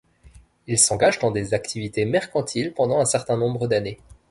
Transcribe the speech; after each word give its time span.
Il 0.65 0.79
s'engage 0.79 1.19
dans 1.19 1.29
des 1.29 1.53
activités 1.53 2.05
mercantiles 2.05 2.73
pendant 2.73 2.99
un 2.99 3.05
certain 3.05 3.37
nombre 3.37 3.67
d'années. 3.67 3.99